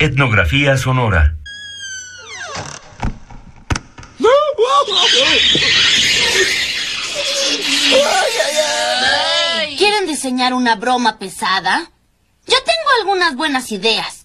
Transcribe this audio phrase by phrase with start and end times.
[0.00, 1.36] Etnografía sonora.
[9.76, 11.90] ¿Quieren diseñar una broma pesada?
[12.46, 14.19] Yo tengo algunas buenas ideas.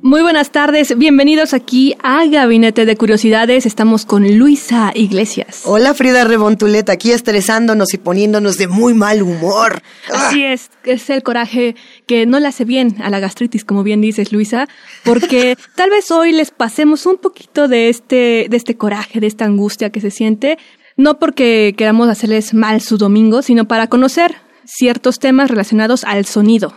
[0.00, 3.66] Muy buenas tardes, bienvenidos aquí a Gabinete de Curiosidades.
[3.66, 5.62] Estamos con Luisa Iglesias.
[5.64, 9.82] Hola Frida Rebontulet, aquí estresándonos y poniéndonos de muy mal humor.
[10.12, 11.74] Así es, es el coraje
[12.06, 14.68] que no le hace bien a la gastritis, como bien dices, Luisa,
[15.04, 19.46] porque tal vez hoy les pasemos un poquito de este, de este coraje, de esta
[19.46, 20.58] angustia que se siente,
[20.96, 26.72] no porque queramos hacerles mal su domingo, sino para conocer ciertos temas relacionados al sonido.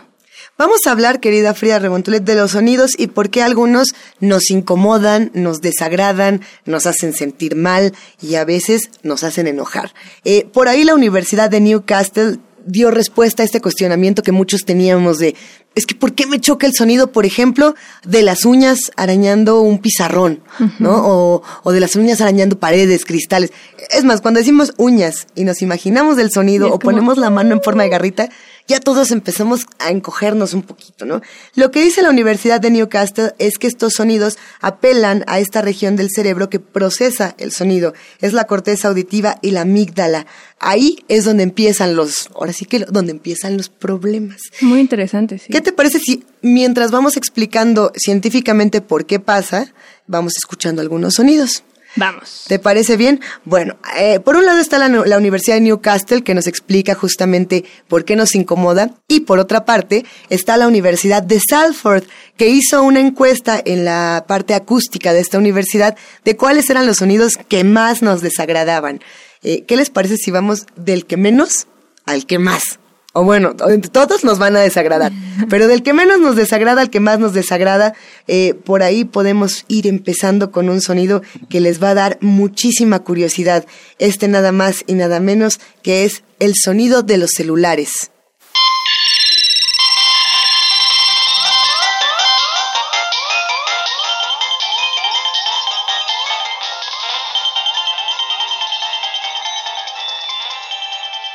[0.58, 3.88] Vamos a hablar, querida Frida Rebontulet, de los sonidos y por qué algunos
[4.20, 9.92] nos incomodan, nos desagradan, nos hacen sentir mal y a veces nos hacen enojar.
[10.24, 15.18] Eh, por ahí la Universidad de Newcastle dio respuesta a este cuestionamiento que muchos teníamos
[15.18, 15.34] de,
[15.74, 17.74] es que ¿por qué me choca el sonido, por ejemplo,
[18.06, 20.42] de las uñas arañando un pizarrón,
[20.78, 20.94] ¿no?
[21.04, 23.50] O, o de las uñas arañando paredes, cristales.
[23.90, 27.52] Es más, cuando decimos uñas y nos imaginamos el sonido o como- ponemos la mano
[27.52, 28.28] en forma de garrita,
[28.68, 31.20] ya todos empezamos a encogernos un poquito, ¿no?
[31.54, 35.96] Lo que dice la Universidad de Newcastle es que estos sonidos apelan a esta región
[35.96, 37.94] del cerebro que procesa el sonido.
[38.20, 40.26] Es la corteza auditiva y la amígdala.
[40.58, 44.40] Ahí es donde empiezan los, ahora sí que donde empiezan los problemas.
[44.60, 45.52] Muy interesante, sí.
[45.52, 49.72] ¿Qué te parece si mientras vamos explicando científicamente por qué pasa,
[50.06, 51.64] vamos escuchando algunos sonidos?
[51.96, 52.44] Vamos.
[52.48, 53.20] ¿Te parece bien?
[53.44, 57.64] Bueno, eh, por un lado está la, la Universidad de Newcastle que nos explica justamente
[57.88, 62.04] por qué nos incomoda y por otra parte está la Universidad de Salford
[62.36, 66.98] que hizo una encuesta en la parte acústica de esta universidad de cuáles eran los
[66.98, 69.00] sonidos que más nos desagradaban.
[69.42, 71.66] Eh, ¿Qué les parece si vamos del que menos
[72.06, 72.78] al que más?
[73.14, 75.12] O bueno, todos nos van a desagradar,
[75.50, 77.94] pero del que menos nos desagrada al que más nos desagrada,
[78.26, 83.00] eh, por ahí podemos ir empezando con un sonido que les va a dar muchísima
[83.00, 83.66] curiosidad.
[83.98, 88.12] Este nada más y nada menos que es el sonido de los celulares.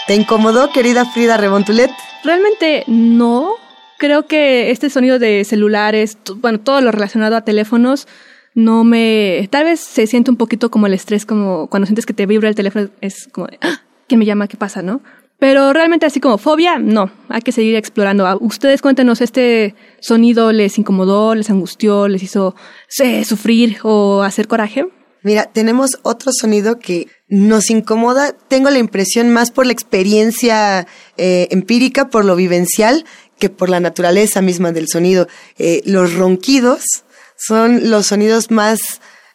[0.07, 1.91] ¿Te incomodó, querida Frida Rebontulet?
[2.23, 3.51] Realmente no.
[3.99, 8.07] Creo que este sonido de celulares, bueno, todo lo relacionado a teléfonos,
[8.53, 9.47] no me...
[9.51, 12.47] Tal vez se siente un poquito como el estrés, como cuando sientes que te vibra
[12.47, 14.47] el teléfono, es como de, "Ah, ¿quién me llama?
[14.47, 14.81] ¿Qué pasa?
[14.81, 15.01] ¿No?
[15.39, 17.11] Pero realmente así como fobia, no.
[17.29, 18.25] Hay que seguir explorando.
[18.27, 22.55] Ah, Ustedes cuéntenos, ¿este sonido les incomodó, les angustió, les hizo
[22.87, 24.87] sé, sufrir o hacer coraje?
[25.27, 31.49] Mira, tenemos otro sonido que nos incomoda, tengo la impresión más por la experiencia eh,
[31.51, 33.03] empírica, por lo vivencial,
[33.37, 35.27] que por la naturaleza misma del sonido.
[35.57, 37.03] Eh, los ronquidos
[37.35, 38.79] son los sonidos más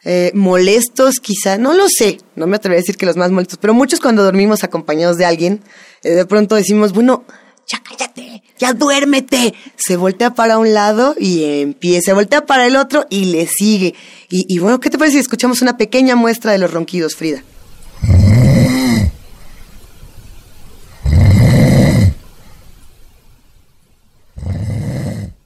[0.04, 3.58] eh, molestos, quizá, no lo sé, no me atrevo a decir que los más molestos,
[3.60, 5.60] pero muchos cuando dormimos acompañados de alguien,
[6.02, 7.26] de pronto decimos, bueno,
[7.66, 9.54] ya cállate, ya duérmete.
[9.76, 13.94] Se voltea para un lado y empieza, se voltea para el otro y le sigue.
[14.30, 17.42] Y, y bueno, ¿qué te parece si escuchamos una pequeña muestra de los ronquidos, Frida?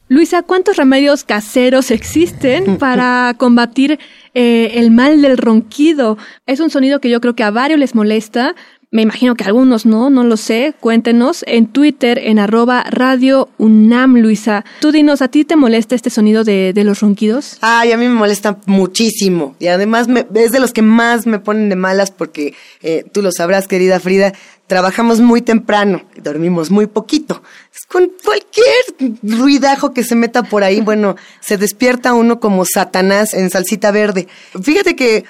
[0.09, 3.99] Luisa, ¿cuántos remedios caseros existen para combatir
[4.35, 6.17] eh, el mal del ronquido?
[6.47, 8.55] Es un sonido que yo creo que a varios les molesta.
[8.93, 10.75] Me imagino que algunos no, no lo sé.
[10.81, 14.65] Cuéntenos en Twitter, en arroba radio UNAM, Luisa.
[14.81, 17.59] Tú dinos, ¿a ti te molesta este sonido de, los ronquidos?
[17.61, 19.57] Ay, a mí me molesta muchísimo.
[19.59, 23.23] Y además me- es de los que más me ponen de malas porque eh, tú
[23.23, 24.33] lo sabrás, querida Frida,
[24.69, 27.43] trabajamos muy temprano, y dormimos muy poquito.
[27.89, 33.51] Con cualquier ruidajo que se meta por ahí, bueno, se despierta uno como Satanás en
[33.51, 34.27] salsita verde.
[34.63, 35.25] Fíjate que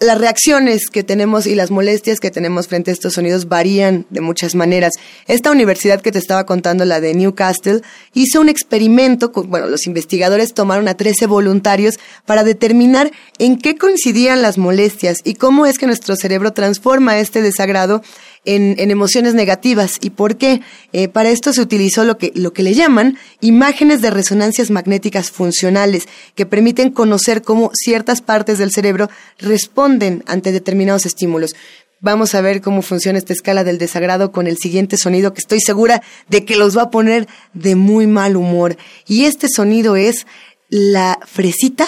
[0.00, 4.22] las reacciones que tenemos y las molestias que tenemos frente a estos sonidos varían de
[4.22, 4.94] muchas maneras.
[5.26, 7.82] Esta universidad que te estaba contando, la de Newcastle,
[8.14, 13.76] hizo un experimento, con, bueno, los investigadores tomaron a 13 voluntarios para determinar en qué
[13.76, 18.02] coincidían las molestias y cómo es que nuestro cerebro transforma este desagrado
[18.44, 19.98] en, emociones negativas.
[20.00, 20.60] ¿Y por qué?
[20.92, 25.30] Eh, para esto se utilizó lo que, lo que le llaman imágenes de resonancias magnéticas
[25.30, 31.54] funcionales, que permiten conocer cómo ciertas partes del cerebro responden ante determinados estímulos.
[32.02, 35.60] Vamos a ver cómo funciona esta escala del desagrado con el siguiente sonido que estoy
[35.60, 38.78] segura de que los va a poner de muy mal humor.
[39.06, 40.26] Y este sonido es
[40.70, 41.86] la fresita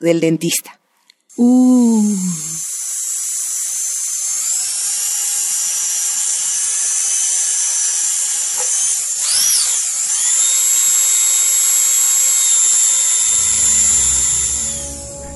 [0.00, 0.80] del dentista.
[1.36, 2.02] Uh.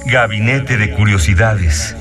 [0.09, 1.97] Gabinete de Curiosidades.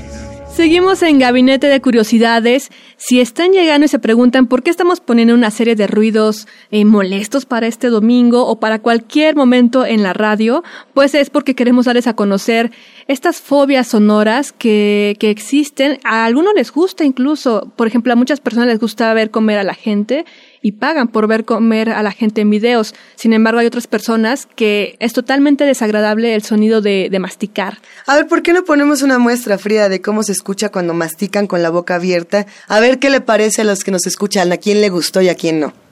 [0.54, 2.70] Seguimos en Gabinete de Curiosidades.
[2.96, 6.84] Si están llegando y se preguntan por qué estamos poniendo una serie de ruidos eh,
[6.84, 10.62] molestos para este domingo o para cualquier momento en la radio,
[10.94, 12.70] pues es porque queremos darles a conocer
[13.08, 15.98] estas fobias sonoras que, que existen.
[16.04, 19.64] A algunos les gusta incluso, por ejemplo, a muchas personas les gusta ver comer a
[19.64, 20.24] la gente
[20.66, 22.92] y pagan por ver comer a la gente en videos.
[23.14, 27.78] Sin embargo, hay otras personas que es totalmente desagradable el sonido de, de masticar.
[28.04, 31.46] A ver, ¿por qué no ponemos una muestra, Frida, de cómo se escucha cuando mastican
[31.46, 32.46] con la boca abierta?
[32.66, 35.28] A ver qué le parece a los que nos escuchan, a quién le gustó y
[35.28, 35.85] a quién no.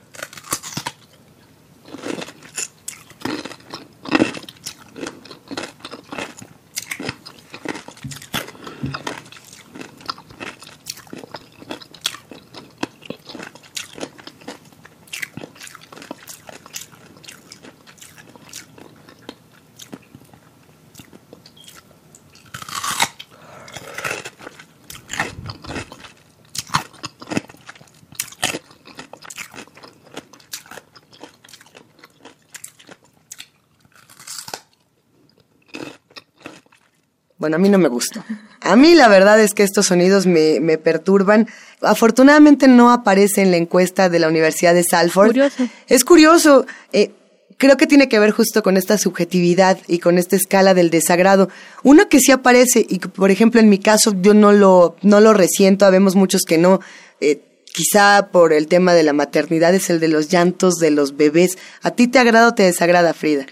[37.45, 38.23] Bueno, a mí no me gustó.
[38.61, 41.47] A mí la verdad es que estos sonidos me, me perturban.
[41.81, 45.27] Afortunadamente no aparece en la encuesta de la Universidad de Salford.
[45.27, 45.67] Curioso.
[45.87, 46.65] Es curioso.
[46.91, 47.11] eh,
[47.57, 51.49] creo que tiene que ver justo con esta subjetividad y con esta escala del desagrado.
[51.83, 55.19] Uno que sí aparece y que, por ejemplo, en mi caso yo no lo, no
[55.21, 56.79] lo resiento, habemos muchos que no.
[57.21, 61.15] eh, quizá por el tema de la maternidad es el de los llantos de los
[61.15, 61.57] bebés.
[61.83, 63.45] ¿A ti te agrada o te desagrada, Frida?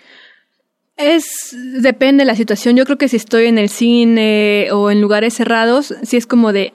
[1.03, 2.75] Es, depende de la situación.
[2.75, 6.53] Yo creo que si estoy en el cine o en lugares cerrados, sí es como
[6.53, 6.73] de, "Eh",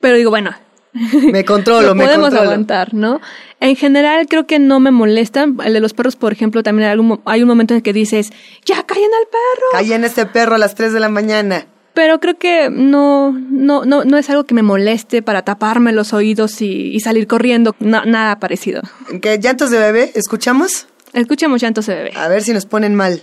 [0.00, 0.54] pero digo, bueno,
[1.32, 2.50] Me controlo, lo me podemos controlo.
[2.50, 3.20] aguantar, ¿no?
[3.60, 5.56] En general creo que no me molestan.
[5.64, 7.92] El de los perros, por ejemplo, también hay, algún hay un momento en el que
[7.92, 8.32] dices,
[8.64, 9.66] ya callen al perro.
[9.72, 11.66] Callen este perro a las 3 de la mañana.
[11.94, 16.12] Pero creo que no, no, no, no es algo que me moleste para taparme los
[16.12, 17.74] oídos y, y salir corriendo.
[17.80, 18.82] No, nada parecido.
[19.20, 20.12] ¿Qué llantos de bebé?
[20.14, 20.86] ¿Escuchamos?
[21.12, 22.12] Escuchemos llantos de bebé.
[22.16, 23.22] A ver si nos ponen mal.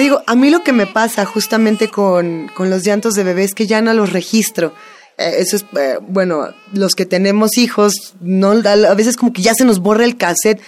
[0.00, 3.54] Digo, a mí lo que me pasa justamente con, con los llantos de bebé es
[3.54, 4.72] que ya no los registro.
[5.18, 9.52] Eh, eso es, eh, bueno, los que tenemos hijos, no, a veces como que ya
[9.54, 10.62] se nos borra el cassette,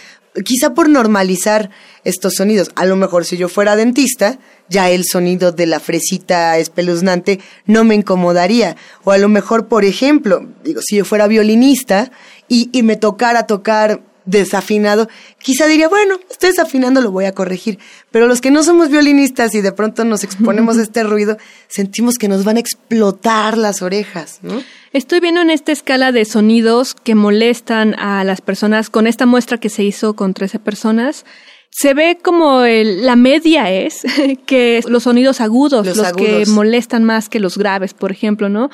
[0.44, 1.70] quizá por normalizar
[2.04, 2.70] estos sonidos.
[2.74, 4.38] A lo mejor si yo fuera dentista,
[4.68, 8.76] ya el sonido de la fresita espeluznante no me incomodaría.
[9.04, 12.10] O a lo mejor, por ejemplo, digo, si yo fuera violinista
[12.48, 15.08] y, y me tocara tocar desafinado,
[15.38, 17.78] quizá diría, bueno, estoy desafinando, lo voy a corregir.
[18.10, 21.36] Pero los que no somos violinistas y de pronto nos exponemos a este ruido,
[21.68, 24.62] sentimos que nos van a explotar las orejas, ¿no?
[24.92, 29.58] Estoy viendo en esta escala de sonidos que molestan a las personas con esta muestra
[29.58, 31.24] que se hizo con 13 personas.
[31.70, 34.02] Se ve como el- la media es
[34.46, 38.68] que los sonidos agudos, Los los, que molestan más que los graves, por ejemplo, ¿no?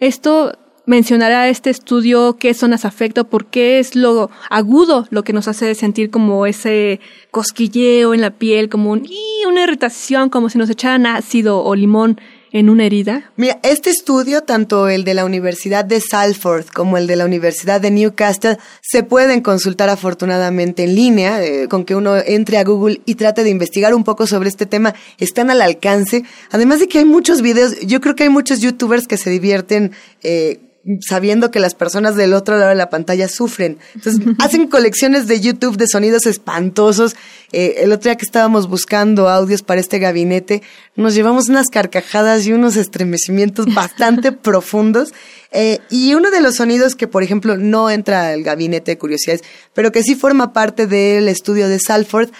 [0.00, 5.48] Esto mencionará este estudio qué zonas afecta, por qué es lo agudo lo que nos
[5.48, 9.46] hace sentir como ese cosquilleo en la piel, como un, ¡ii!
[9.48, 12.18] una irritación, como si nos echaran ácido o limón
[12.52, 13.32] en una herida.
[13.36, 17.80] Mira, este estudio, tanto el de la Universidad de Salford como el de la Universidad
[17.80, 23.00] de Newcastle, se pueden consultar afortunadamente en línea, eh, con que uno entre a Google
[23.06, 26.24] y trate de investigar un poco sobre este tema, están al alcance.
[26.50, 29.92] Además de que hay muchos videos, yo creo que hay muchos youtubers que se divierten
[30.22, 30.60] eh,
[31.00, 33.78] sabiendo que las personas del otro lado de la pantalla sufren.
[33.94, 37.14] Entonces, hacen colecciones de YouTube de sonidos espantosos.
[37.52, 40.62] Eh, el otro día que estábamos buscando audios para este gabinete,
[40.96, 45.12] nos llevamos unas carcajadas y unos estremecimientos bastante profundos.
[45.52, 49.42] Eh, y uno de los sonidos que, por ejemplo, no entra al gabinete de curiosidades,
[49.74, 52.30] pero que sí forma parte del estudio de Salford,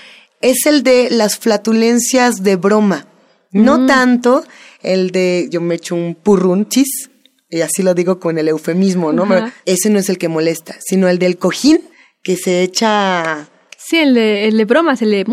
[0.40, 3.06] es el de las flatulencias de broma.
[3.52, 4.44] No tanto
[4.82, 7.10] el de yo me echo un purrunchis,
[7.52, 9.26] y así lo digo con el eufemismo, ¿no?
[9.66, 11.80] Ese no es el que molesta, sino el del cojín
[12.22, 15.24] que se echa Sí, el de, el de bromas, el de...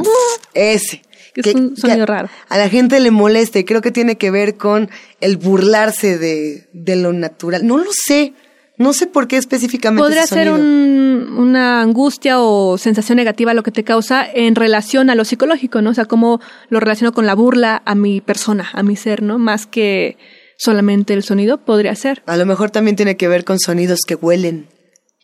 [0.53, 1.01] Ese.
[1.33, 2.27] Que es un sonido raro.
[2.49, 4.89] A la gente le molesta y creo que tiene que ver con
[5.21, 7.65] el burlarse de, de lo natural.
[7.65, 8.33] No lo sé.
[8.77, 10.01] No sé por qué específicamente.
[10.01, 15.09] Podría ese ser un- una angustia o sensación negativa lo que te causa en relación
[15.09, 15.91] a lo psicológico, ¿no?
[15.91, 19.37] O sea, cómo lo relaciono con la burla a mi persona, a mi ser, ¿no?
[19.37, 20.17] Más que
[20.59, 22.21] solamente el sonido, podría ser.
[22.27, 24.67] A lo mejor también tiene que ver con sonidos que huelen,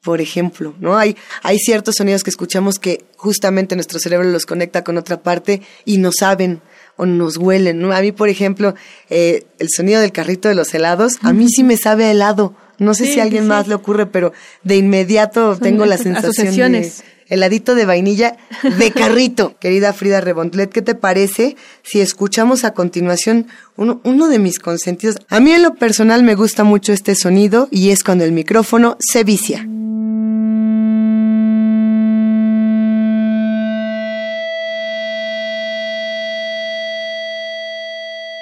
[0.01, 0.97] por ejemplo, ¿no?
[0.97, 5.61] Hay, hay ciertos sonidos que escuchamos que justamente nuestro cerebro los conecta con otra parte
[5.83, 6.61] y no saben
[6.95, 7.91] o nos huelen, ¿no?
[7.91, 8.75] A mí, por ejemplo,
[9.09, 12.55] eh, el sonido del carrito de los helados, a mí sí me sabe a helado.
[12.79, 13.49] No sé Sí, si a alguien sí, sí.
[13.49, 16.91] más le ocurre, pero de inmediato Son tengo la sensación de
[17.27, 18.37] heladito de vainilla
[18.77, 19.55] de carrito.
[19.59, 25.17] Querida Frida Rebontulet, ¿qué te parece si escuchamos a continuación uno, uno de mis consentidos?
[25.29, 28.97] A mí en lo personal me gusta mucho este sonido y es cuando el micrófono
[28.99, 29.65] se vicia.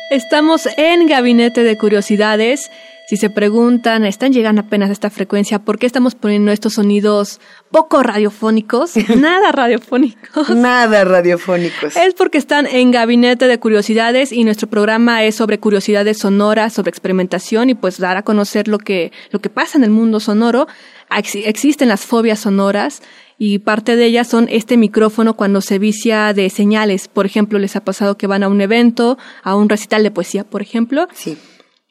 [0.09, 2.69] Estamos en Gabinete de Curiosidades.
[3.09, 7.41] Si se preguntan, están llegando apenas a esta frecuencia, ¿por qué estamos poniendo estos sonidos
[7.69, 8.93] poco radiofónicos?
[9.17, 10.49] Nada radiofónicos.
[10.51, 11.95] Nada radiofónicos.
[11.97, 16.89] Es porque están en Gabinete de Curiosidades y nuestro programa es sobre curiosidades sonoras, sobre
[16.89, 20.67] experimentación y pues dar a conocer lo que, lo que pasa en el mundo sonoro.
[21.15, 23.01] Ex- existen las fobias sonoras
[23.37, 27.09] y parte de ellas son este micrófono cuando se vicia de señales.
[27.09, 30.45] Por ejemplo, les ha pasado que van a un evento, a un recital de poesía,
[30.45, 31.07] por ejemplo.
[31.13, 31.37] Sí.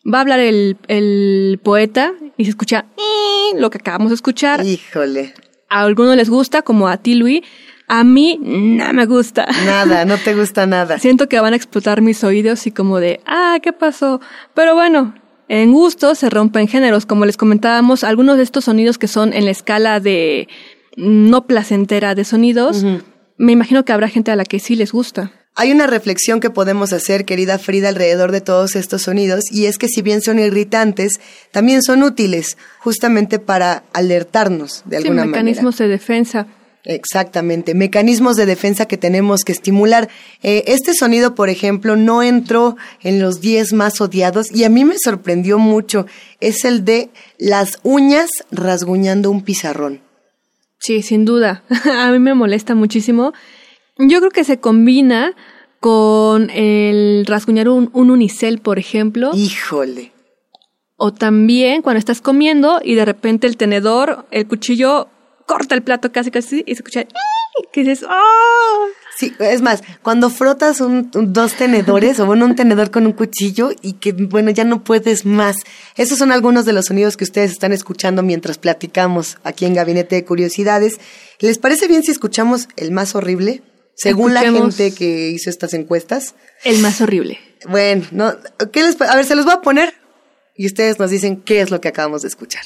[0.05, 4.65] Va a hablar el, el poeta y se escucha "Eh", lo que acabamos de escuchar.
[4.65, 5.35] Híjole.
[5.69, 7.43] A algunos les gusta, como a ti, Luis.
[7.89, 9.47] A mí no me gusta.
[9.65, 10.99] Nada, no te gusta nada.
[10.99, 14.21] Siento que van a explotar mis oídos y como de, ah, ¿qué pasó?
[14.55, 15.15] Pero bueno,
[15.49, 17.07] en gusto se rompen géneros.
[17.07, 20.49] Como les comentábamos, algunos de estos sonidos que son en la escala de
[20.97, 22.85] no placentera de sonidos,
[23.39, 25.33] me imagino que habrá gente a la que sí les gusta.
[25.55, 29.77] Hay una reflexión que podemos hacer, querida Frida, alrededor de todos estos sonidos, y es
[29.77, 35.77] que si bien son irritantes, también son útiles, justamente para alertarnos de Sí, alguna mecanismos
[35.77, 36.47] de defensa.
[36.85, 40.09] Exactamente, mecanismos de defensa que tenemos que estimular.
[40.43, 44.85] Eh, este sonido, por ejemplo, no entró en los 10 más odiados y a mí
[44.85, 46.07] me sorprendió mucho.
[46.41, 50.01] Es el de las uñas rasguñando un pizarrón.
[50.81, 51.63] Sí, sin duda.
[51.85, 53.33] a mí me molesta muchísimo.
[54.09, 55.35] Yo creo que se combina
[55.81, 59.31] con el rasguñar un, un unicel, por ejemplo.
[59.35, 60.13] Híjole.
[60.97, 65.09] O también cuando estás comiendo y de repente el tenedor, el cuchillo
[65.47, 67.05] corta el plato casi casi y se escucha
[67.73, 68.87] que dices, ¡oh!
[69.19, 73.13] Sí, es más, cuando frotas un, un- dos tenedores o bueno, un tenedor con un
[73.13, 75.57] cuchillo y que, bueno, ya no puedes más.
[75.97, 80.15] Esos son algunos de los sonidos que ustedes están escuchando mientras platicamos aquí en Gabinete
[80.17, 80.99] de Curiosidades.
[81.41, 83.63] ¿Les parece bien si escuchamos el más horrible?
[83.95, 86.35] Según la gente que hizo estas encuestas.
[86.65, 87.39] El más horrible.
[87.69, 88.35] Bueno, no,
[88.73, 89.95] ¿qué les, a ver, se los voy a poner
[90.57, 92.63] y ustedes nos dicen qué es lo que acabamos de escuchar.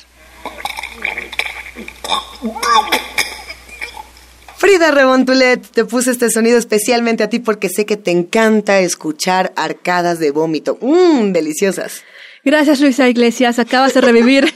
[4.57, 9.53] Frida Rebontulet, te puse este sonido especialmente a ti porque sé que te encanta escuchar
[9.55, 10.79] arcadas de vómito.
[10.81, 12.03] Mmm, deliciosas.
[12.43, 13.59] Gracias, Luisa Iglesias.
[13.59, 14.45] Acabas de revivir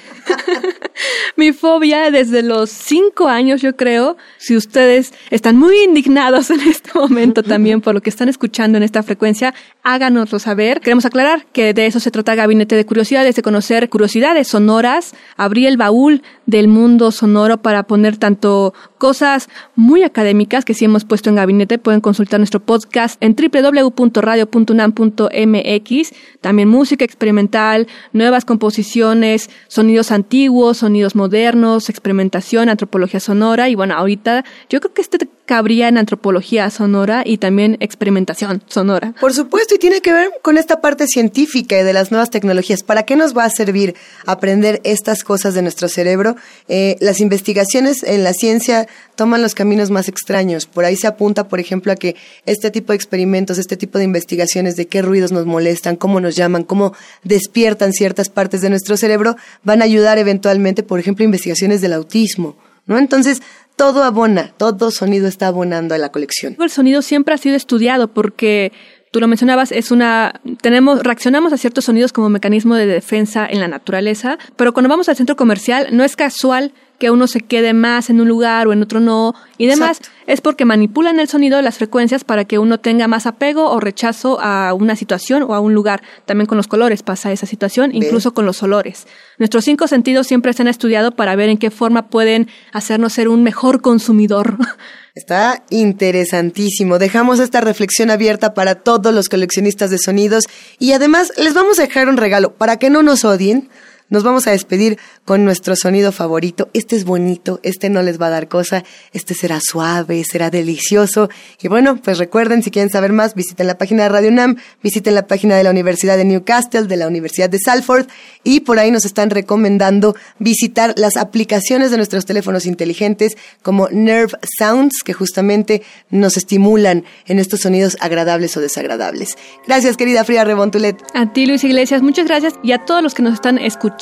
[1.36, 4.16] mi fobia desde los cinco años, yo creo.
[4.38, 8.84] Si ustedes están muy indignados en este momento también por lo que están escuchando en
[8.84, 10.80] esta frecuencia, háganoslo saber.
[10.80, 15.66] Queremos aclarar que de eso se trata Gabinete de Curiosidades, de conocer curiosidades sonoras, abrir
[15.66, 21.30] el baúl del mundo sonoro para poner tanto cosas muy académicas que sí hemos puesto
[21.30, 21.78] en Gabinete.
[21.78, 26.12] Pueden consultar nuestro podcast en www.radio.unam.mx.
[26.40, 33.68] También música experimental, nuevas composiciones, sonidos antiguos, sonidos modernos, experimentación, antropología sonora.
[33.68, 35.18] Y bueno, ahorita yo creo que este
[35.50, 39.14] cabría en antropología sonora y también experimentación sonora.
[39.20, 42.84] Por supuesto, y tiene que ver con esta parte científica y de las nuevas tecnologías.
[42.84, 43.96] ¿Para qué nos va a servir
[44.26, 46.36] aprender estas cosas de nuestro cerebro?
[46.68, 48.86] Eh, las investigaciones en la ciencia
[49.16, 50.66] toman los caminos más extraños.
[50.66, 52.14] Por ahí se apunta, por ejemplo, a que
[52.46, 56.36] este tipo de experimentos, este tipo de investigaciones de qué ruidos nos molestan, cómo nos
[56.36, 59.34] llaman, cómo despiertan ciertas partes de nuestro cerebro,
[59.64, 62.56] van a ayudar eventualmente, por ejemplo, investigaciones del autismo.
[62.86, 62.98] ¿No?
[62.98, 63.40] Entonces,
[63.76, 66.56] todo abona, todo sonido está abonando a la colección.
[66.58, 68.72] El sonido siempre ha sido estudiado porque
[69.10, 73.60] tú lo mencionabas, es una tenemos reaccionamos a ciertos sonidos como mecanismo de defensa en
[73.60, 77.72] la naturaleza, pero cuando vamos al centro comercial no es casual que uno se quede
[77.72, 81.56] más en un lugar o en otro no y demás, es porque manipulan el sonido
[81.56, 85.54] de las frecuencias para que uno tenga más apego o rechazo a una situación o
[85.54, 86.02] a un lugar.
[86.26, 89.06] También con los colores pasa esa situación, incluso con los olores.
[89.38, 93.28] Nuestros cinco sentidos siempre se han estudiado para ver en qué forma pueden hacernos ser
[93.28, 94.58] un mejor consumidor.
[95.14, 96.98] Está interesantísimo.
[96.98, 100.44] Dejamos esta reflexión abierta para todos los coleccionistas de sonidos
[100.78, 103.70] y además les vamos a dejar un regalo para que no nos odien.
[104.10, 106.68] Nos vamos a despedir con nuestro sonido favorito.
[106.72, 111.30] Este es bonito, este no les va a dar cosa, este será suave, será delicioso.
[111.62, 115.14] Y bueno, pues recuerden, si quieren saber más, visiten la página de Radio UNAM, visiten
[115.14, 118.08] la página de la Universidad de Newcastle, de la Universidad de Salford,
[118.42, 124.32] y por ahí nos están recomendando visitar las aplicaciones de nuestros teléfonos inteligentes como Nerve
[124.58, 129.38] Sounds, que justamente nos estimulan en estos sonidos agradables o desagradables.
[129.68, 131.00] Gracias, querida Frida Rebontulet.
[131.14, 133.99] A ti, Luis Iglesias, muchas gracias y a todos los que nos están escuchando.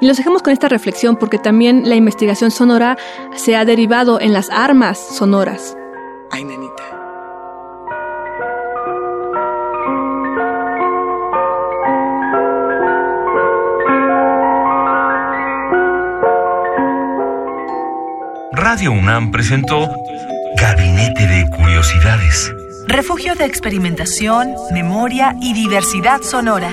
[0.00, 2.98] Y los dejamos con esta reflexión porque también la investigación sonora
[3.36, 5.76] se ha derivado en las armas sonoras.
[6.30, 6.82] Ay, nanita.
[18.52, 19.88] Radio UNAM presentó
[20.56, 22.52] Gabinete de Curiosidades.
[22.86, 26.72] Refugio de experimentación, memoria y diversidad sonora.